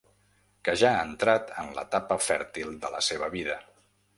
Que 0.69 0.73
ja 0.83 0.89
ha 0.93 1.03
entrat 1.09 1.53
en 1.65 1.69
l'etapa 1.75 2.17
fèrtil 2.29 2.73
de 2.87 2.95
la 2.95 3.03
seva 3.13 3.31
vida. 3.37 3.63